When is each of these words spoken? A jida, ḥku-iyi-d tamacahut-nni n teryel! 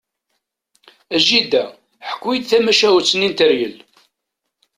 A 1.15 1.17
jida, 1.25 1.63
ḥku-iyi-d 2.09 2.47
tamacahut-nni 2.49 3.29
n 3.31 3.33
teryel! 3.37 3.75